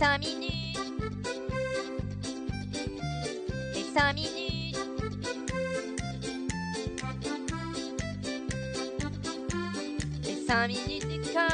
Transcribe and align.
5 0.00 0.18
minutes. 0.20 0.78
Les 3.74 3.82
5 3.82 4.14
minutes. 4.14 4.78
Les 10.24 10.46
5 10.46 10.68
minutes 10.68 11.06
du 11.06 11.20
coin. 11.30 11.48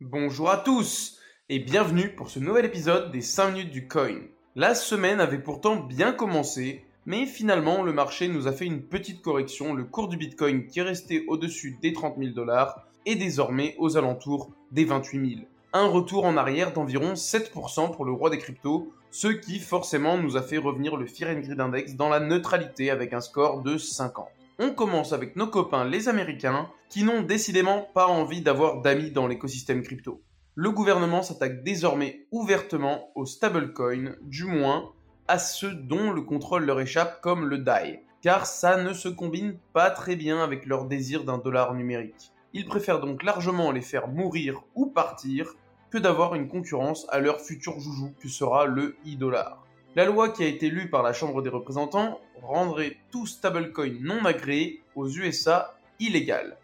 Bonjour 0.00 0.50
à 0.50 0.56
tous 0.56 1.20
et 1.48 1.60
bienvenue 1.60 2.08
pour 2.16 2.28
ce 2.28 2.40
nouvel 2.40 2.64
épisode 2.64 3.12
des 3.12 3.20
5 3.20 3.52
minutes 3.52 3.70
du 3.70 3.86
coin. 3.86 4.18
La 4.56 4.74
semaine 4.74 5.20
avait 5.20 5.38
pourtant 5.38 5.76
bien 5.76 6.12
commencé, 6.12 6.82
mais 7.06 7.24
finalement 7.24 7.84
le 7.84 7.92
marché 7.92 8.26
nous 8.26 8.48
a 8.48 8.52
fait 8.52 8.66
une 8.66 8.82
petite 8.82 9.22
correction. 9.22 9.74
Le 9.74 9.84
cours 9.84 10.08
du 10.08 10.16
Bitcoin 10.16 10.66
qui 10.66 10.80
est 10.80 10.82
resté 10.82 11.24
au-dessus 11.28 11.78
des 11.80 11.92
30 11.92 12.16
000 12.18 12.32
dollars 12.32 12.88
est 13.06 13.14
désormais 13.14 13.76
aux 13.78 13.96
alentours 13.96 14.50
des 14.72 14.84
28 14.84 15.36
000. 15.36 15.48
Un 15.74 15.86
retour 15.86 16.24
en 16.24 16.38
arrière 16.38 16.72
d'environ 16.72 17.12
7% 17.12 17.92
pour 17.92 18.06
le 18.06 18.12
roi 18.12 18.30
des 18.30 18.38
cryptos, 18.38 18.90
ce 19.10 19.28
qui 19.28 19.58
forcément 19.58 20.16
nous 20.16 20.38
a 20.38 20.42
fait 20.42 20.56
revenir 20.56 20.96
le 20.96 21.04
Fear 21.04 21.36
and 21.36 21.60
Index 21.60 21.94
dans 21.94 22.08
la 22.08 22.20
neutralité 22.20 22.90
avec 22.90 23.12
un 23.12 23.20
score 23.20 23.60
de 23.60 23.76
50. 23.76 24.26
On 24.58 24.70
commence 24.70 25.12
avec 25.12 25.36
nos 25.36 25.46
copains 25.46 25.84
les 25.84 26.08
Américains 26.08 26.70
qui 26.88 27.04
n'ont 27.04 27.20
décidément 27.20 27.86
pas 27.92 28.06
envie 28.06 28.40
d'avoir 28.40 28.80
d'amis 28.80 29.10
dans 29.10 29.26
l'écosystème 29.26 29.82
crypto. 29.82 30.22
Le 30.54 30.70
gouvernement 30.70 31.22
s'attaque 31.22 31.62
désormais 31.62 32.26
ouvertement 32.32 33.10
aux 33.14 33.26
stablecoins, 33.26 34.14
du 34.22 34.44
moins 34.44 34.92
à 35.28 35.38
ceux 35.38 35.74
dont 35.74 36.12
le 36.12 36.22
contrôle 36.22 36.64
leur 36.64 36.80
échappe 36.80 37.20
comme 37.20 37.44
le 37.44 37.58
DAI, 37.58 38.02
car 38.22 38.46
ça 38.46 38.82
ne 38.82 38.94
se 38.94 39.10
combine 39.10 39.58
pas 39.74 39.90
très 39.90 40.16
bien 40.16 40.42
avec 40.42 40.64
leur 40.64 40.86
désir 40.86 41.24
d'un 41.24 41.36
dollar 41.36 41.74
numérique. 41.74 42.32
Ils 42.54 42.66
préfèrent 42.66 43.00
donc 43.00 43.22
largement 43.22 43.70
les 43.70 43.82
faire 43.82 44.08
mourir 44.08 44.62
ou 44.74 44.86
partir 44.86 45.54
que 45.90 45.98
d'avoir 45.98 46.34
une 46.34 46.48
concurrence 46.48 47.06
à 47.10 47.18
leur 47.18 47.40
futur 47.40 47.78
joujou 47.80 48.12
que 48.20 48.28
sera 48.28 48.66
le 48.66 48.96
e-dollar. 49.06 49.64
La 49.96 50.04
loi 50.04 50.28
qui 50.28 50.44
a 50.44 50.46
été 50.46 50.68
lue 50.68 50.90
par 50.90 51.02
la 51.02 51.12
Chambre 51.12 51.42
des 51.42 51.48
représentants 51.48 52.20
rendrait 52.42 52.96
tout 53.10 53.26
stablecoin 53.26 53.98
non 54.00 54.24
agréé 54.24 54.82
aux 54.94 55.08
USA 55.08 55.74
illégal. 55.98 56.56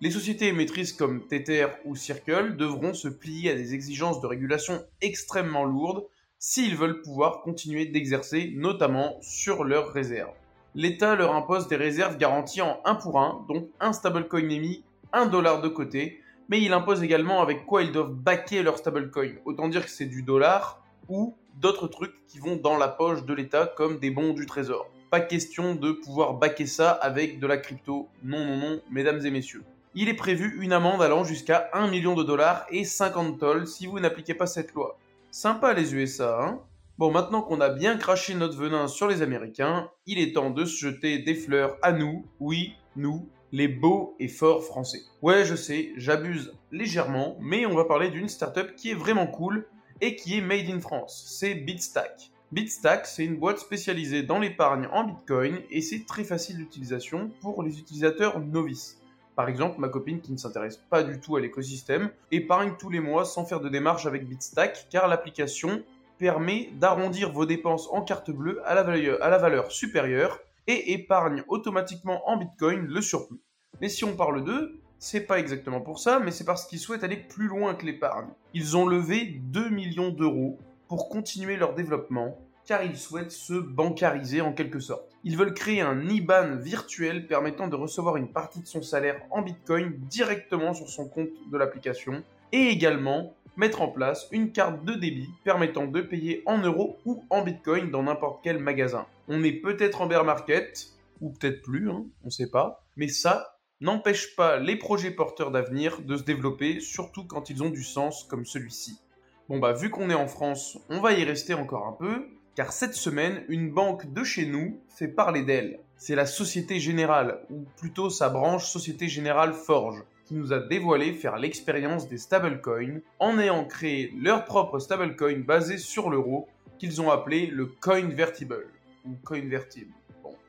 Les 0.00 0.10
sociétés 0.10 0.48
émettrices 0.48 0.92
comme 0.92 1.26
Tether 1.26 1.66
ou 1.84 1.96
Circle 1.96 2.56
devront 2.56 2.94
se 2.94 3.08
plier 3.08 3.50
à 3.50 3.54
des 3.54 3.74
exigences 3.74 4.20
de 4.20 4.26
régulation 4.26 4.84
extrêmement 5.00 5.64
lourdes 5.64 6.04
s'ils 6.38 6.76
veulent 6.76 7.02
pouvoir 7.02 7.42
continuer 7.42 7.86
d'exercer, 7.86 8.52
notamment 8.54 9.16
sur 9.22 9.64
leurs 9.64 9.92
réserves. 9.92 10.34
L'État 10.74 11.16
leur 11.16 11.34
impose 11.34 11.66
des 11.66 11.76
réserves 11.76 12.16
garanties 12.16 12.60
en 12.60 12.80
1 12.84 12.94
pour 12.96 13.18
1, 13.18 13.46
donc 13.48 13.68
un 13.80 13.92
stablecoin 13.92 14.48
émis, 14.50 14.84
1 15.12 15.26
dollar 15.26 15.60
de 15.60 15.68
côté, 15.68 16.20
mais 16.48 16.60
il 16.62 16.72
impose 16.72 17.02
également 17.02 17.40
avec 17.42 17.66
quoi 17.66 17.82
ils 17.82 17.92
doivent 17.92 18.14
backer 18.14 18.62
leur 18.62 18.78
stablecoin. 18.78 19.32
Autant 19.44 19.68
dire 19.68 19.84
que 19.84 19.90
c'est 19.90 20.06
du 20.06 20.22
dollar 20.22 20.82
ou 21.08 21.36
d'autres 21.56 21.88
trucs 21.88 22.26
qui 22.26 22.38
vont 22.38 22.56
dans 22.56 22.76
la 22.76 22.88
poche 22.88 23.24
de 23.24 23.34
l'État 23.34 23.66
comme 23.66 23.98
des 23.98 24.10
bons 24.10 24.32
du 24.32 24.46
trésor. 24.46 24.88
Pas 25.10 25.20
question 25.20 25.74
de 25.74 25.92
pouvoir 25.92 26.34
backer 26.34 26.66
ça 26.66 26.90
avec 26.90 27.38
de 27.38 27.46
la 27.46 27.56
crypto. 27.56 28.08
Non, 28.22 28.44
non, 28.44 28.56
non, 28.56 28.80
mesdames 28.90 29.24
et 29.24 29.30
messieurs. 29.30 29.64
Il 29.94 30.08
est 30.08 30.14
prévu 30.14 30.58
une 30.62 30.72
amende 30.72 31.02
allant 31.02 31.24
jusqu'à 31.24 31.70
1 31.72 31.88
million 31.88 32.14
de 32.14 32.22
dollars 32.22 32.66
et 32.70 32.84
50 32.84 33.38
tolls 33.38 33.66
si 33.66 33.86
vous 33.86 34.00
n'appliquez 34.00 34.34
pas 34.34 34.46
cette 34.46 34.74
loi. 34.74 34.98
Sympa 35.30 35.72
les 35.72 35.94
USA, 35.94 36.38
hein? 36.42 36.60
Bon, 36.98 37.12
maintenant 37.12 37.42
qu'on 37.42 37.60
a 37.60 37.68
bien 37.68 37.96
craché 37.96 38.34
notre 38.34 38.56
venin 38.56 38.88
sur 38.88 39.06
les 39.06 39.22
Américains, 39.22 39.88
il 40.06 40.18
est 40.18 40.34
temps 40.34 40.50
de 40.50 40.64
se 40.64 40.78
jeter 40.78 41.18
des 41.20 41.34
fleurs 41.34 41.76
à 41.80 41.92
nous, 41.92 42.26
oui, 42.40 42.74
nous, 42.96 43.28
les 43.52 43.68
beaux 43.68 44.14
et 44.18 44.28
forts 44.28 44.64
français. 44.64 45.00
Ouais, 45.22 45.44
je 45.44 45.54
sais, 45.54 45.92
j'abuse 45.96 46.54
légèrement, 46.70 47.36
mais 47.40 47.66
on 47.66 47.74
va 47.74 47.84
parler 47.84 48.10
d'une 48.10 48.28
startup 48.28 48.74
qui 48.76 48.90
est 48.90 48.94
vraiment 48.94 49.26
cool 49.26 49.66
et 50.00 50.16
qui 50.16 50.36
est 50.36 50.40
made 50.40 50.68
in 50.68 50.80
France. 50.80 51.24
C'est 51.38 51.54
Bitstack. 51.54 52.30
Bitstack, 52.50 53.06
c'est 53.06 53.24
une 53.24 53.36
boîte 53.36 53.58
spécialisée 53.58 54.22
dans 54.22 54.38
l'épargne 54.38 54.88
en 54.92 55.04
Bitcoin 55.04 55.60
et 55.70 55.82
c'est 55.82 56.06
très 56.06 56.24
facile 56.24 56.56
d'utilisation 56.56 57.30
pour 57.40 57.62
les 57.62 57.78
utilisateurs 57.78 58.40
novices. 58.40 58.98
Par 59.36 59.48
exemple, 59.48 59.78
ma 59.78 59.88
copine 59.88 60.20
qui 60.20 60.32
ne 60.32 60.38
s'intéresse 60.38 60.78
pas 60.88 61.02
du 61.02 61.20
tout 61.20 61.36
à 61.36 61.40
l'écosystème 61.40 62.10
épargne 62.32 62.72
tous 62.78 62.90
les 62.90 63.00
mois 63.00 63.24
sans 63.24 63.44
faire 63.44 63.60
de 63.60 63.68
démarche 63.68 64.06
avec 64.06 64.26
Bitstack 64.26 64.86
car 64.90 65.08
l'application 65.08 65.82
permet 66.18 66.70
d'arrondir 66.74 67.32
vos 67.32 67.46
dépenses 67.46 67.88
en 67.92 68.02
carte 68.02 68.30
bleue 68.30 68.60
à 68.64 68.74
la 68.74 68.82
valeur, 68.82 69.22
à 69.22 69.28
la 69.28 69.38
valeur 69.38 69.70
supérieure 69.70 70.40
et 70.68 70.92
épargne 70.92 71.42
automatiquement 71.48 72.28
en 72.28 72.36
Bitcoin 72.36 72.86
le 72.86 73.00
surplus. 73.00 73.40
Mais 73.80 73.88
si 73.88 74.04
on 74.04 74.14
parle 74.14 74.44
d'eux, 74.44 74.80
c'est 74.98 75.26
pas 75.26 75.38
exactement 75.38 75.80
pour 75.80 75.98
ça, 75.98 76.20
mais 76.20 76.30
c'est 76.30 76.44
parce 76.44 76.66
qu'ils 76.66 76.78
souhaitent 76.78 77.04
aller 77.04 77.16
plus 77.16 77.48
loin 77.48 77.74
que 77.74 77.86
l'épargne. 77.86 78.28
Ils 78.52 78.76
ont 78.76 78.86
levé 78.86 79.40
2 79.44 79.70
millions 79.70 80.10
d'euros 80.10 80.58
pour 80.86 81.08
continuer 81.08 81.56
leur 81.56 81.74
développement, 81.74 82.38
car 82.66 82.82
ils 82.82 82.96
souhaitent 82.96 83.30
se 83.30 83.54
bancariser 83.54 84.40
en 84.40 84.52
quelque 84.52 84.80
sorte. 84.80 85.16
Ils 85.24 85.36
veulent 85.36 85.54
créer 85.54 85.80
un 85.80 86.06
IBAN 86.08 86.56
virtuel 86.56 87.26
permettant 87.26 87.68
de 87.68 87.76
recevoir 87.76 88.16
une 88.16 88.32
partie 88.32 88.60
de 88.60 88.66
son 88.66 88.82
salaire 88.82 89.20
en 89.30 89.42
Bitcoin 89.42 89.94
directement 90.10 90.74
sur 90.74 90.88
son 90.88 91.08
compte 91.08 91.30
de 91.50 91.56
l'application, 91.56 92.22
et 92.52 92.68
également 92.68 93.34
mettre 93.58 93.82
en 93.82 93.88
place 93.88 94.28
une 94.30 94.52
carte 94.52 94.84
de 94.84 94.94
débit 94.94 95.28
permettant 95.44 95.86
de 95.86 96.00
payer 96.00 96.42
en 96.46 96.58
euros 96.58 96.96
ou 97.04 97.24
en 97.28 97.42
Bitcoin 97.42 97.90
dans 97.90 98.04
n'importe 98.04 98.40
quel 98.42 98.58
magasin. 98.58 99.06
On 99.26 99.42
est 99.42 99.52
peut-être 99.52 100.00
en 100.00 100.06
bear 100.06 100.24
market, 100.24 100.92
ou 101.20 101.30
peut-être 101.30 101.60
plus, 101.62 101.90
hein, 101.90 102.06
on 102.22 102.26
ne 102.26 102.30
sait 102.30 102.50
pas, 102.50 102.86
mais 102.96 103.08
ça 103.08 103.58
n'empêche 103.80 104.36
pas 104.36 104.58
les 104.58 104.76
projets 104.76 105.10
porteurs 105.10 105.50
d'avenir 105.50 106.00
de 106.00 106.16
se 106.16 106.22
développer, 106.22 106.80
surtout 106.80 107.24
quand 107.26 107.50
ils 107.50 107.62
ont 107.62 107.70
du 107.70 107.82
sens 107.82 108.24
comme 108.24 108.46
celui-ci. 108.46 109.00
Bon 109.48 109.58
bah 109.58 109.72
vu 109.72 109.90
qu'on 109.90 110.10
est 110.10 110.14
en 110.14 110.28
France, 110.28 110.78
on 110.88 111.00
va 111.00 111.12
y 111.12 111.24
rester 111.24 111.54
encore 111.54 111.86
un 111.86 111.92
peu, 111.92 112.28
car 112.54 112.72
cette 112.72 112.94
semaine, 112.94 113.44
une 113.48 113.72
banque 113.72 114.12
de 114.12 114.22
chez 114.22 114.46
nous 114.46 114.80
fait 114.88 115.08
parler 115.08 115.42
d'elle. 115.42 115.80
C'est 115.96 116.14
la 116.14 116.26
Société 116.26 116.78
Générale, 116.78 117.40
ou 117.50 117.64
plutôt 117.76 118.08
sa 118.08 118.28
branche 118.28 118.66
Société 118.66 119.08
Générale 119.08 119.52
Forge, 119.52 120.04
qui 120.28 120.34
nous 120.34 120.52
a 120.52 120.58
dévoilé 120.58 121.14
faire 121.14 121.38
l'expérience 121.38 122.06
des 122.06 122.18
stablecoins 122.18 123.00
en 123.18 123.38
ayant 123.38 123.64
créé 123.64 124.12
leur 124.20 124.44
propre 124.44 124.78
stablecoin 124.78 125.38
basé 125.38 125.78
sur 125.78 126.10
l'euro 126.10 126.48
qu'ils 126.78 127.00
ont 127.00 127.10
appelé 127.10 127.46
le 127.46 127.64
Coinvertible, 127.64 128.66
ou 129.06 129.14
Coinvertible. 129.24 129.90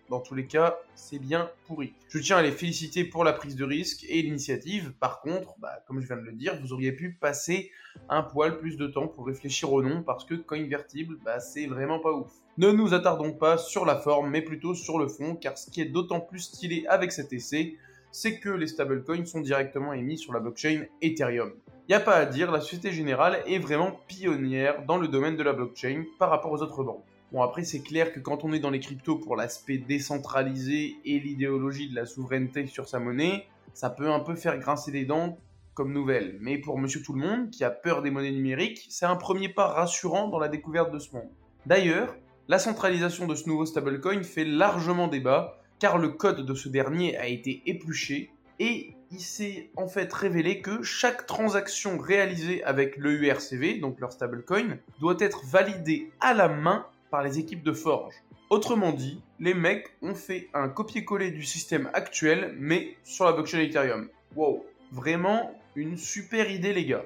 Dans 0.09 0.19
tous 0.19 0.35
les 0.35 0.47
cas, 0.47 0.79
c'est 0.95 1.19
bien 1.19 1.50
pourri. 1.66 1.94
Je 2.09 2.19
tiens 2.19 2.38
à 2.38 2.41
les 2.41 2.51
féliciter 2.51 3.06
pour 3.06 3.23
la 3.23 3.31
prise 3.31 3.56
de 3.56 3.63
risque 3.63 4.06
et 4.09 4.22
l'initiative. 4.22 4.91
Par 5.00 5.22
contre, 5.22 5.53
bah, 5.59 5.81
comme 5.88 6.01
je 6.01 6.07
viens 6.07 6.17
de 6.17 6.23
le 6.23 6.34
dire, 6.34 6.59
vous 6.61 6.73
auriez 6.73 6.91
pu 6.91 7.13
passer 7.13 7.72
un 8.09 8.23
poil 8.23 8.57
plus 8.57 8.75
de 8.75 8.88
temps 8.88 9.07
pour 9.07 9.28
réfléchir 9.28 9.72
au 9.72 9.81
nom 9.81 10.03
parce 10.03 10.25
que 10.25 10.34
Coinvertible, 10.34 11.19
bah, 11.23 11.40
c'est 11.40 11.67
vraiment 11.67 12.00
pas 12.00 12.11
ouf. 12.11 12.31
Ne 12.57 12.72
nous 12.72 12.94
attardons 12.94 13.31
pas 13.31 13.57
sur 13.57 13.85
la 13.85 13.96
forme, 13.96 14.29
mais 14.29 14.41
plutôt 14.41 14.73
sur 14.73 15.00
le 15.00 15.07
fond, 15.07 15.35
car 15.35 15.57
ce 15.57 15.69
qui 15.69 15.79
est 15.79 15.85
d'autant 15.85 16.19
plus 16.19 16.40
stylé 16.40 16.85
avec 16.90 17.13
cet 17.13 17.31
essai, 17.31 17.78
c'est 18.12 18.40
que 18.40 18.50
les 18.50 18.68
stablecoins 18.68 19.25
sont 19.25 19.42
directement 19.42 19.94
émis 19.94 20.18
sur 20.18 20.34
la 20.34 20.40
blockchain 20.40 20.86
Ethereum. 21.02 21.53
Y 21.88 21.94
a 21.94 22.00
pas 22.00 22.16
à 22.16 22.25
dire, 22.25 22.52
la 22.52 22.62
Société 22.62 22.92
Générale 22.92 23.42
est 23.47 23.59
vraiment 23.59 24.00
pionnière 24.08 24.86
dans 24.86 24.97
le 24.97 25.08
domaine 25.08 25.36
de 25.36 25.44
la 25.44 25.53
blockchain 25.53 26.03
par 26.20 26.30
rapport 26.30 26.52
aux 26.52 26.62
autres 26.62 26.84
banques. 26.84 27.03
Bon, 27.31 27.42
après, 27.44 27.64
c'est 27.64 27.81
clair 27.81 28.12
que 28.12 28.20
quand 28.20 28.44
on 28.44 28.53
est 28.53 28.59
dans 28.59 28.70
les 28.72 28.80
cryptos 28.80 29.18
pour 29.18 29.36
l'aspect 29.36 29.78
décentralisé 29.78 30.97
et 31.06 31.20
l'idéologie 31.20 31.90
de 31.90 31.96
la 31.96 32.06
souveraineté 32.06 32.66
sur 32.66 32.88
sa 32.88 33.00
monnaie, 33.00 33.46
ça 33.74 33.90
peut 33.90 34.09
un 34.09 34.20
peu 34.20 34.36
faire 34.36 34.58
grincer 34.58 34.91
des 34.91 35.06
dents 35.06 35.38
comme 35.76 35.94
nouvelle. 35.94 36.38
Mais 36.41 36.58
pour 36.58 36.78
monsieur 36.78 37.02
tout 37.02 37.14
le 37.14 37.22
monde, 37.22 37.52
qui 37.52 37.64
a 37.64 37.70
peur 37.70 38.02
des 38.02 38.12
monnaies 38.12 38.31
numériques, 38.31 38.86
c'est 38.90 39.06
un 39.06 39.16
premier 39.16 39.50
pas 39.50 39.68
rassurant 39.68 40.28
dans 40.28 40.40
la 40.40 40.47
découverte 40.47 40.91
de 40.91 41.00
ce 41.00 41.14
monde. 41.14 41.30
D'ailleurs, 41.66 42.16
la 42.47 42.58
centralisation 42.58 43.28
de 43.28 43.36
ce 43.36 43.47
nouveau 43.47 43.66
stablecoin 43.66 44.24
fait 44.24 44.44
largement 44.44 45.08
débat, 45.08 45.59
car 45.79 45.97
le 45.97 46.09
code 46.09 46.45
de 46.45 46.53
ce 46.53 46.69
dernier 46.69 47.17
a 47.17 47.28
été 47.28 47.62
épluché, 47.66 48.31
et 48.59 48.94
il 49.12 49.22
s'est 49.22 49.72
en 49.75 49.88
fait 49.88 50.12
révélé 50.13 50.62
que 50.62 50.84
chaque 50.84 51.25
transaction 51.25 51.97
réalisée 51.97 52.64
avec 52.64 52.97
l'EURCV, 52.97 53.79
donc 53.79 53.99
leur 53.99 54.11
stablecoin, 54.11 54.78
doit 54.99 55.17
être 55.20 55.46
validée 55.46 56.11
à 56.20 56.34
la 56.34 56.49
main 56.49 56.85
par 57.09 57.23
les 57.23 57.40
équipes 57.40 57.64
de 57.64 57.73
Forge. 57.73 58.14
Autrement 58.49 58.91
dit, 58.91 59.22
les 59.40 59.53
mecs 59.53 59.96
ont 60.02 60.16
fait 60.16 60.49
un 60.53 60.70
copier-coller 60.70 61.31
du 61.31 61.43
système 61.43 61.90
actuel, 61.93 62.55
mais 62.58 62.97
sur 63.03 63.25
la 63.25 63.32
blockchain 63.32 63.59
Ethereum. 63.59 64.09
Wow, 64.35 64.66
vraiment 64.91 65.53
une 65.75 65.97
super 65.97 66.52
idée 66.52 66.73
les 66.73 66.85
gars. 66.85 67.05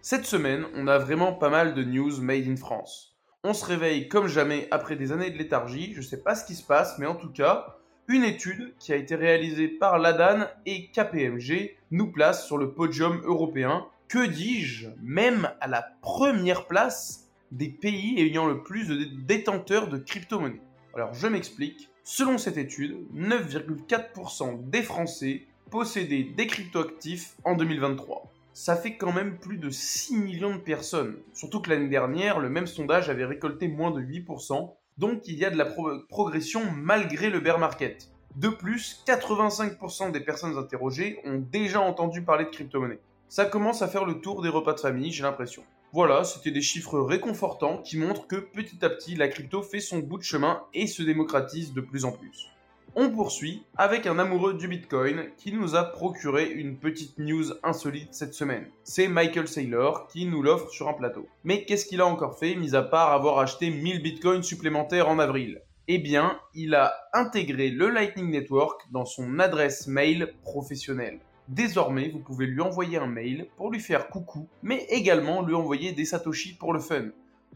Cette 0.00 0.26
semaine, 0.26 0.66
on 0.74 0.86
a 0.86 0.98
vraiment 0.98 1.32
pas 1.32 1.48
mal 1.48 1.74
de 1.74 1.82
news 1.82 2.20
made 2.20 2.46
in 2.46 2.56
France. 2.56 3.16
On 3.44 3.54
se 3.54 3.64
réveille 3.64 4.08
comme 4.08 4.28
jamais 4.28 4.68
après 4.70 4.96
des 4.96 5.12
années 5.12 5.30
de 5.30 5.38
léthargie, 5.38 5.94
je 5.94 6.02
sais 6.02 6.22
pas 6.22 6.34
ce 6.34 6.44
qui 6.44 6.54
se 6.54 6.64
passe, 6.64 6.98
mais 6.98 7.06
en 7.06 7.16
tout 7.16 7.32
cas, 7.32 7.78
une 8.12 8.24
étude 8.24 8.74
qui 8.78 8.92
a 8.92 8.96
été 8.96 9.14
réalisée 9.14 9.68
par 9.68 9.98
l'ADAN 9.98 10.46
et 10.66 10.88
KPMG 10.88 11.76
nous 11.92 12.12
place 12.12 12.46
sur 12.46 12.58
le 12.58 12.72
podium 12.72 13.22
européen, 13.24 13.86
que 14.06 14.26
dis-je, 14.26 14.88
même 15.02 15.50
à 15.62 15.66
la 15.66 15.82
première 16.02 16.66
place 16.66 17.30
des 17.52 17.70
pays 17.70 18.20
ayant 18.20 18.46
le 18.46 18.62
plus 18.62 18.86
de 18.86 19.04
détenteurs 19.24 19.88
de 19.88 19.96
crypto-monnaies. 19.96 20.60
Alors 20.94 21.14
je 21.14 21.26
m'explique. 21.26 21.88
Selon 22.04 22.36
cette 22.36 22.58
étude, 22.58 22.98
9,4% 23.14 24.68
des 24.68 24.82
Français 24.82 25.46
possédaient 25.70 26.24
des 26.36 26.46
cryptoactifs 26.46 27.34
en 27.44 27.54
2023. 27.54 28.30
ça 28.52 28.76
fait 28.76 28.98
quand 28.98 29.14
même 29.14 29.38
plus 29.38 29.56
de 29.56 29.70
6 29.70 30.18
millions 30.18 30.54
de 30.54 30.60
personnes. 30.60 31.16
Surtout 31.32 31.62
que 31.62 31.70
l'année 31.70 31.88
dernière, 31.88 32.40
le 32.40 32.50
même 32.50 32.66
sondage 32.66 33.08
avait 33.08 33.24
récolté 33.24 33.68
moins 33.68 33.90
de 33.90 34.02
8%, 34.02 34.74
donc 34.98 35.22
il 35.26 35.38
y 35.38 35.44
a 35.44 35.50
de 35.50 35.56
la 35.56 35.64
pro- 35.64 36.00
progression 36.08 36.62
malgré 36.72 37.30
le 37.30 37.40
bear 37.40 37.58
market. 37.58 38.08
De 38.36 38.48
plus, 38.48 39.02
85% 39.06 40.10
des 40.10 40.20
personnes 40.20 40.56
interrogées 40.56 41.18
ont 41.24 41.38
déjà 41.38 41.80
entendu 41.80 42.22
parler 42.22 42.44
de 42.46 42.50
crypto-monnaie. 42.50 43.00
Ça 43.28 43.44
commence 43.44 43.82
à 43.82 43.88
faire 43.88 44.04
le 44.04 44.20
tour 44.20 44.42
des 44.42 44.48
repas 44.48 44.74
de 44.74 44.80
famille, 44.80 45.12
j'ai 45.12 45.22
l'impression. 45.22 45.62
Voilà, 45.92 46.24
c'était 46.24 46.50
des 46.50 46.62
chiffres 46.62 46.98
réconfortants 47.00 47.78
qui 47.78 47.98
montrent 47.98 48.26
que 48.26 48.36
petit 48.36 48.82
à 48.82 48.88
petit, 48.88 49.14
la 49.14 49.28
crypto 49.28 49.62
fait 49.62 49.80
son 49.80 49.98
bout 49.98 50.16
de 50.16 50.22
chemin 50.22 50.62
et 50.72 50.86
se 50.86 51.02
démocratise 51.02 51.74
de 51.74 51.82
plus 51.82 52.06
en 52.06 52.12
plus. 52.12 52.48
On 52.94 53.08
poursuit 53.08 53.64
avec 53.78 54.06
un 54.06 54.18
amoureux 54.18 54.52
du 54.52 54.68
Bitcoin 54.68 55.30
qui 55.38 55.50
nous 55.50 55.76
a 55.76 55.82
procuré 55.82 56.50
une 56.50 56.76
petite 56.76 57.18
news 57.18 57.44
insolite 57.62 58.12
cette 58.12 58.34
semaine. 58.34 58.66
C'est 58.84 59.08
Michael 59.08 59.48
Saylor 59.48 60.08
qui 60.08 60.26
nous 60.26 60.42
l'offre 60.42 60.68
sur 60.68 60.90
un 60.90 60.92
plateau. 60.92 61.26
Mais 61.42 61.64
qu'est-ce 61.64 61.86
qu'il 61.86 62.02
a 62.02 62.06
encore 62.06 62.38
fait, 62.38 62.54
mis 62.54 62.74
à 62.74 62.82
part 62.82 63.12
avoir 63.12 63.38
acheté 63.38 63.70
1000 63.70 64.02
Bitcoins 64.02 64.42
supplémentaires 64.42 65.08
en 65.08 65.18
avril? 65.18 65.62
Eh 65.88 65.96
bien, 65.96 66.38
il 66.54 66.74
a 66.74 66.92
intégré 67.14 67.70
le 67.70 67.88
Lightning 67.88 68.30
Network 68.30 68.82
dans 68.90 69.06
son 69.06 69.38
adresse 69.38 69.86
mail 69.86 70.34
professionnelle. 70.42 71.20
Désormais, 71.48 72.10
vous 72.10 72.20
pouvez 72.20 72.46
lui 72.46 72.60
envoyer 72.60 72.98
un 72.98 73.06
mail 73.06 73.46
pour 73.56 73.70
lui 73.70 73.80
faire 73.80 74.08
coucou, 74.08 74.48
mais 74.62 74.86
également 74.90 75.40
lui 75.40 75.54
envoyer 75.54 75.92
des 75.92 76.04
satoshi 76.04 76.56
pour 76.58 76.74
le 76.74 76.80
fun. 76.80 77.06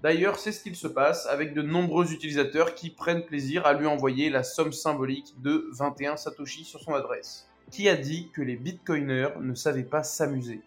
D'ailleurs, 0.03 0.39
c'est 0.39 0.53
ce 0.53 0.63
qu'il 0.63 0.77
se 0.77 0.89
passe 0.89 1.27
avec 1.27 1.55
de 1.55 1.63
nombreux 1.63 2.13
utilisateurs 2.13 2.75
qui 2.75 2.91
prennent 2.91 3.25
plaisir 3.25 3.65
à 3.67 3.73
lui 3.73 3.87
envoyer 3.87 4.29
la 4.29 4.43
somme 4.43 4.73
symbolique 4.73 5.35
de 5.41 5.69
21 5.73 6.17
Satoshi 6.17 6.65
sur 6.65 6.81
son 6.81 6.95
adresse. 6.95 7.49
Qui 7.71 7.89
a 7.89 7.97
dit 7.97 8.29
que 8.33 8.43
les 8.43 8.57
bitcoiners 8.57 9.41
ne 9.41 9.55
savaient 9.55 9.83
pas 9.83 10.03
s'amuser? 10.03 10.61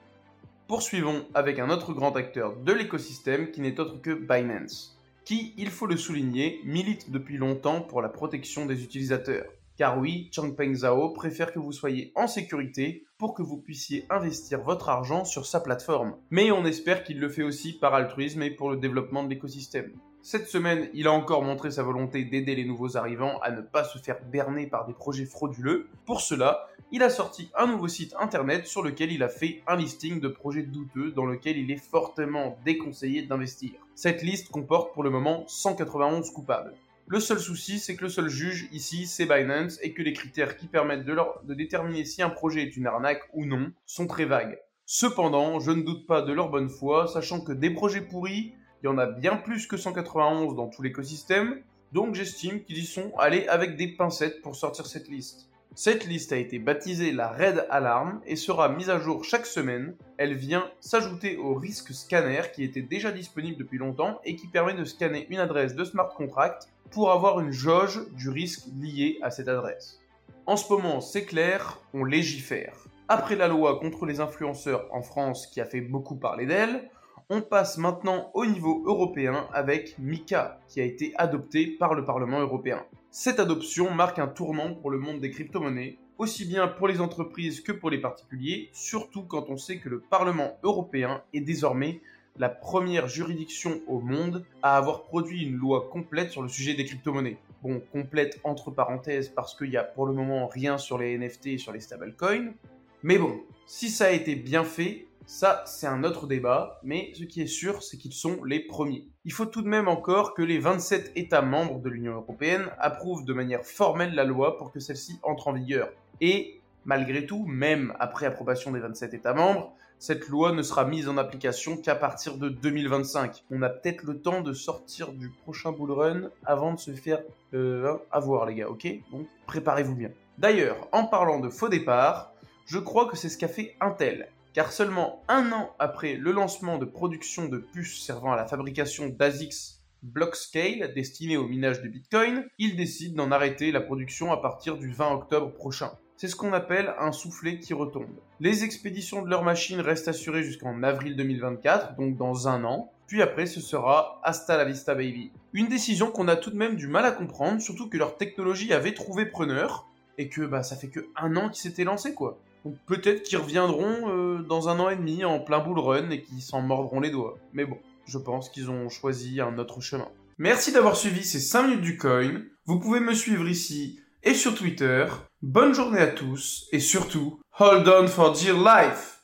Poursuivons 0.68 1.26
avec 1.34 1.60
un 1.60 1.70
autre 1.70 1.94
grand 1.94 2.16
acteur 2.16 2.56
de 2.56 2.74
l'écosystème 2.74 3.52
qui 3.52 3.62
n'est 3.62 3.80
autre 3.80 4.02
que 4.02 4.14
Binance, 4.14 5.00
qui, 5.26 5.54
il 5.58 5.70
faut 5.70 5.86
le 5.86 5.98
souligner, 5.98 6.60
milite 6.66 7.12
depuis 7.12 7.38
longtemps 7.38 7.82
pour 7.82 8.02
la 8.02 8.10
protection 8.10 8.66
des 8.66 8.84
utilisateurs. 8.84 9.46
Car 9.80 9.98
oui, 9.98 10.28
Changpeng 10.34 10.74
Zhao 10.74 11.12
préfère 11.12 11.54
que 11.54 11.60
vous 11.60 11.72
soyez 11.72 12.12
en 12.14 12.28
sécurité 12.28 13.06
pour 13.18 13.34
que 13.34 13.42
vous 13.42 13.56
puissiez 13.56 14.06
investir 14.10 14.62
votre 14.62 14.90
argent 14.90 15.24
sur 15.24 15.46
sa 15.46 15.62
plateforme. 15.62 16.18
Mais 16.32 16.52
on 16.52 16.66
espère 16.66 17.02
qu'il 17.02 17.18
le 17.22 17.30
fait 17.30 17.44
aussi 17.44 17.72
par 17.72 17.94
altruisme 17.94 18.42
et 18.42 18.52
pour 18.52 18.72
le 18.72 18.76
développement 18.76 19.24
de 19.24 19.30
l'écosystème. 19.30 19.94
Cette 20.22 20.50
semaine, 20.50 20.90
il 20.94 21.08
a 21.08 21.14
encore 21.14 21.44
montré 21.44 21.72
sa 21.72 21.84
volonté 21.84 22.26
d'aider 22.26 22.56
les 22.56 22.66
nouveaux 22.66 22.98
arrivants 22.98 23.40
à 23.40 23.52
ne 23.52 23.62
pas 23.62 23.86
se 23.86 24.00
faire 24.00 24.20
berner 24.22 24.68
par 24.68 24.86
des 24.86 24.94
projets 24.94 25.24
frauduleux. 25.24 25.88
Pour 26.06 26.20
cela, 26.20 26.68
il 26.92 27.02
a 27.02 27.10
sorti 27.10 27.50
un 27.58 27.68
nouveau 27.68 27.88
site 27.88 28.14
internet 28.20 28.68
sur 28.68 28.84
lequel 28.84 29.14
il 29.14 29.24
a 29.24 29.30
fait 29.30 29.64
un 29.66 29.78
listing 29.78 30.20
de 30.20 30.28
projets 30.28 30.64
douteux 30.64 31.12
dans 31.12 31.26
lequel 31.26 31.58
il 31.58 31.72
est 31.72 31.78
fortement 31.78 32.58
déconseillé 32.66 33.22
d'investir. 33.22 33.72
Cette 33.96 34.24
liste 34.24 34.52
comporte 34.52 34.94
pour 34.94 35.04
le 35.04 35.10
moment 35.10 35.46
191 35.48 36.32
coupables. 36.32 36.76
Le 37.12 37.20
seul 37.20 37.40
souci, 37.40 37.80
c'est 37.80 37.96
que 37.96 38.04
le 38.04 38.10
seul 38.10 38.30
juge 38.30 38.70
ici, 38.72 39.08
c'est 39.08 39.26
Binance, 39.26 39.80
et 39.82 39.96
que 39.96 40.04
les 40.04 40.14
critères 40.14 40.58
qui 40.58 40.68
permettent 40.68 41.06
de, 41.06 41.18
de 41.44 41.54
déterminer 41.56 42.06
si 42.06 42.22
un 42.22 42.30
projet 42.30 42.62
est 42.62 42.78
une 42.78 42.86
arnaque 42.86 43.24
ou 43.34 43.48
non 43.48 43.72
sont 43.88 44.06
très 44.06 44.26
vagues. 44.26 44.60
Cependant, 44.86 45.60
je 45.60 45.72
ne 45.72 45.82
doute 45.82 46.06
pas 46.06 46.22
de 46.22 46.32
leur 46.32 46.50
bonne 46.50 46.70
foi, 46.70 47.08
sachant 47.08 47.42
que 47.42 47.52
des 47.52 47.72
projets 47.72 48.02
pourris, 48.02 48.54
il 48.84 48.86
y 48.86 48.90
en 48.90 49.00
a 49.00 49.08
bien 49.08 49.38
plus 49.38 49.66
que 49.66 49.76
191 49.76 50.56
dans 50.56 50.68
tout 50.68 50.84
l'écosystème, 50.84 51.64
donc 51.94 52.14
j'estime 52.14 52.64
qu'ils 52.64 52.78
y 52.78 52.86
sont 52.86 53.12
allés 53.18 53.48
avec 53.48 53.76
des 53.76 53.88
pincettes 53.88 54.44
pour 54.44 54.56
sortir 54.56 54.86
cette 54.86 55.08
liste. 55.08 55.49
Cette 55.82 56.06
liste 56.06 56.34
a 56.34 56.36
été 56.36 56.60
baptisée 56.60 57.14
la 57.14 57.30
Red 57.30 57.66
Alarm 57.70 58.20
et 58.26 58.36
sera 58.36 58.68
mise 58.68 58.90
à 58.90 59.00
jour 59.00 59.24
chaque 59.24 59.46
semaine. 59.46 59.96
Elle 60.18 60.34
vient 60.34 60.70
s'ajouter 60.82 61.38
au 61.38 61.54
risque 61.54 61.94
scanner 61.94 62.42
qui 62.54 62.66
était 62.66 62.82
déjà 62.82 63.14
disponible 63.14 63.58
depuis 63.58 63.78
longtemps 63.78 64.20
et 64.26 64.36
qui 64.36 64.48
permet 64.48 64.74
de 64.74 64.84
scanner 64.84 65.26
une 65.30 65.40
adresse 65.40 65.76
de 65.76 65.86
smart 65.86 66.10
contract 66.10 66.68
pour 66.92 67.14
avoir 67.14 67.40
une 67.40 67.54
jauge 67.54 68.02
du 68.12 68.30
risque 68.30 68.66
lié 68.78 69.20
à 69.22 69.32
cette 69.32 69.48
adresse. 69.48 70.02
En 70.46 70.58
ce 70.58 70.70
moment, 70.70 71.00
c'est 71.00 71.24
clair, 71.24 71.80
on 71.94 72.04
légifère. 72.04 72.76
Après 73.08 73.38
la 73.38 73.48
loi 73.48 73.80
contre 73.80 74.06
les 74.06 74.20
influenceurs 74.20 74.86
en 74.92 75.02
France 75.02 75.48
qui 75.48 75.62
a 75.62 75.66
fait 75.66 75.80
beaucoup 75.80 76.18
parler 76.18 76.46
d'elle, 76.46 76.90
on 77.30 77.40
passe 77.40 77.78
maintenant 77.78 78.32
au 78.34 78.46
niveau 78.46 78.84
européen 78.86 79.48
avec 79.54 79.98
MICA 79.98 80.60
qui 80.68 80.82
a 80.82 80.84
été 80.84 81.14
adopté 81.16 81.68
par 81.68 81.94
le 81.94 82.04
Parlement 82.04 82.42
européen. 82.42 82.84
Cette 83.12 83.40
adoption 83.40 83.90
marque 83.90 84.20
un 84.20 84.28
tournant 84.28 84.76
pour 84.76 84.92
le 84.92 85.00
monde 85.00 85.20
des 85.20 85.32
crypto-monnaies, 85.32 85.98
aussi 86.20 86.46
bien 86.46 86.68
pour 86.68 86.88
les 86.88 87.02
entreprises 87.02 87.62
que 87.62 87.72
pour 87.72 87.90
les 87.90 87.98
particuliers, 87.98 88.70
surtout 88.72 89.24
quand 89.24 89.50
on 89.50 89.58
sait 89.58 89.80
que 89.80 89.90
le 89.90 90.00
Parlement 90.00 90.60
européen 90.62 91.24
est 91.34 91.42
désormais 91.42 92.02
la 92.38 92.50
première 92.50 93.08
juridiction 93.08 93.82
au 93.88 94.00
monde 94.00 94.46
à 94.62 94.78
avoir 94.78 95.06
produit 95.06 95.44
une 95.44 95.56
loi 95.56 95.90
complète 95.92 96.30
sur 96.30 96.44
le 96.44 96.50
sujet 96.50 96.76
des 96.76 96.86
crypto-monnaies. 96.86 97.40
Bon, 97.64 97.82
complète 97.92 98.40
entre 98.44 98.70
parenthèses 98.70 99.30
parce 99.30 99.56
qu'il 99.56 99.72
n'y 99.72 99.78
a 99.78 99.84
pour 99.84 100.06
le 100.06 100.14
moment 100.14 100.46
rien 100.46 100.78
sur 100.78 101.00
les 101.00 101.18
NFT 101.18 101.48
et 101.48 101.58
sur 101.58 101.74
les 101.74 101.80
stablecoins. 101.80 102.54
Mais 103.02 103.18
bon, 103.18 103.42
si 103.66 103.90
ça 103.90 104.06
a 104.06 104.12
été 104.12 104.36
bien 104.36 104.64
fait, 104.64 105.08
ça 105.30 105.62
c'est 105.68 105.86
un 105.86 106.04
autre 106.04 106.26
débat, 106.26 106.80
mais 106.84 107.12
ce 107.14 107.24
qui 107.24 107.44
est 107.44 107.48
sûr, 107.48 107.84
c'est 107.84 107.98
qu'ils 107.98 108.14
sont 108.14 108.44
les 108.44 108.60
premiers. 108.60 109.06
Il 109.26 109.32
faut 109.32 109.46
tout 109.46 109.62
de 109.62 109.68
même 109.68 109.88
encore 109.88 110.34
que 110.34 110.42
les 110.42 110.58
27 110.58 111.12
États 111.16 111.44
membres 111.44 111.80
de 111.80 111.88
l'Union 111.88 112.16
européenne 112.16 112.66
approuvent 112.80 113.24
de 113.26 113.34
manière 113.34 113.64
formelle 113.64 114.16
la 114.16 114.24
loi 114.24 114.58
pour 114.58 114.72
que 114.72 114.80
celle-ci 114.80 115.20
entre 115.22 115.50
en 115.50 115.54
vigueur. 115.54 115.92
Et 116.20 116.60
malgré 116.84 117.28
tout, 117.28 117.46
même 117.46 117.94
après 118.00 118.26
approbation 118.26 118.72
des 118.72 118.80
27 118.80 119.14
États 119.14 119.36
membres, 119.36 119.72
cette 120.00 120.28
loi 120.30 120.52
ne 120.52 120.64
sera 120.64 120.84
mise 120.86 121.08
en 121.08 121.18
application 121.18 121.78
qu'à 121.78 121.94
partir 121.94 122.38
de 122.38 122.50
2025. 122.50 123.44
On 123.52 123.62
a 123.62 123.70
peut-être 123.70 124.06
le 124.06 124.20
temps 124.20 124.42
de 124.42 124.54
sortir 124.54 125.12
du 125.12 125.30
prochain 125.30 125.72
bull 125.72 125.92
run 125.92 126.22
avant 126.44 126.74
de 126.74 126.80
se 126.80 126.90
faire 126.90 127.22
euh, 127.54 127.98
avoir, 128.12 128.48
les 128.48 128.56
gars, 128.56 128.70
ok? 128.70 128.88
Donc 129.12 129.28
préparez-vous 129.46 129.96
bien. 129.96 130.10
D'ailleurs, 130.40 130.88
en 130.92 131.06
parlant 131.06 131.40
de 131.40 131.50
faux 131.50 131.70
départ, 131.70 132.34
je 132.66 132.80
crois 132.80 133.08
que 133.08 133.16
c'est 133.16 133.30
ce 133.30 133.38
qu'a 133.38 133.48
fait 133.48 133.76
Intel. 133.80 134.30
Car 134.54 134.72
seulement 134.72 135.24
un 135.28 135.52
an 135.52 135.76
après 135.78 136.16
le 136.16 136.32
lancement 136.32 136.80
de 136.80 136.86
production 136.86 137.48
de 137.48 137.60
puces 137.60 138.04
servant 138.04 138.32
à 138.34 138.36
la 138.36 138.48
fabrication 138.48 139.08
d'ASICS 139.08 139.80
Blockscale 140.02 140.94
destinées 140.96 141.38
au 141.38 141.48
minage 141.48 141.82
de 141.82 141.88
Bitcoin, 141.88 142.46
ils 142.58 142.76
décident 142.76 143.24
d'en 143.24 143.32
arrêter 143.32 143.72
la 143.72 143.82
production 143.82 144.32
à 144.32 144.38
partir 144.38 144.78
du 144.78 144.92
20 144.92 145.12
octobre 145.12 145.54
prochain. 145.54 145.92
C'est 146.18 146.28
ce 146.28 146.36
qu'on 146.36 146.54
appelle 146.54 146.94
un 147.00 147.12
soufflet 147.12 147.60
qui 147.60 147.74
retombe. 147.74 148.20
Les 148.40 148.64
expéditions 148.64 149.22
de 149.22 149.30
leurs 149.30 149.44
machines 149.44 149.82
restent 149.82 150.08
assurées 150.08 150.44
jusqu'en 150.44 150.84
avril 150.84 151.16
2024, 151.16 151.96
donc 151.96 152.18
dans 152.18 152.48
un 152.48 152.64
an. 152.64 152.92
Puis 153.08 153.22
après, 153.22 153.46
ce 153.46 153.62
sera 153.62 154.20
hasta 154.24 154.58
la 154.58 154.66
vista 154.66 154.96
baby. 154.96 155.32
Une 155.54 155.68
décision 155.68 156.12
qu'on 156.12 156.28
a 156.28 156.36
tout 156.36 156.52
de 156.52 156.58
même 156.58 156.76
du 156.76 156.88
mal 156.88 157.06
à 157.06 157.12
comprendre, 157.12 157.62
surtout 157.62 157.88
que 157.88 157.98
leur 157.98 158.18
technologie 158.18 158.74
avait 158.74 158.94
trouvé 158.94 159.26
preneur, 159.26 159.88
et 160.18 160.28
que 160.28 160.42
bah, 160.42 160.64
ça 160.64 160.76
fait 160.76 160.90
que 160.90 161.08
un 161.16 161.36
an 161.38 161.50
qu'ils 161.50 161.62
s'étaient 161.62 161.86
lancés 161.86 162.14
quoi. 162.14 162.40
Donc 162.66 162.76
peut-être 162.86 163.24
qu'ils 163.24 163.38
reviendront 163.38 164.10
euh, 164.10 164.40
dans 164.40 164.70
un 164.70 164.80
an 164.80 164.90
et 164.90 164.96
demi 164.96 165.24
en 165.26 165.40
plein 165.40 165.60
bull 165.60 165.80
run 165.80 166.10
et 166.10 166.22
qu'ils 166.22 166.42
s'en 166.42 166.62
mordront 166.62 167.00
les 167.00 167.10
doigts. 167.10 167.38
Mais 167.54 167.66
bon, 167.66 167.78
je 168.06 168.18
pense 168.18 168.50
qu'ils 168.50 168.70
ont 168.70 168.90
choisi 168.90 169.42
un 169.42 169.58
autre 169.58 169.82
chemin. 169.82 170.10
Merci 170.38 170.72
d'avoir 170.72 170.96
suivi 170.96 171.24
ces 171.24 171.40
5 171.40 171.64
minutes 171.64 171.82
du 171.82 171.98
coin. 171.98 172.42
Vous 172.66 172.80
pouvez 172.80 173.00
me 173.00 173.14
suivre 173.14 173.48
ici 173.48 174.00
et 174.24 174.34
sur 174.34 174.56
Twitter. 174.56 175.06
Bonne 175.42 175.74
journée 175.74 176.00
à 176.00 176.08
tous 176.08 176.68
et 176.72 176.80
surtout, 176.80 177.40
hold 177.60 177.88
on 177.88 178.08
for 178.08 178.34
dear 178.34 178.58
life 178.58 179.19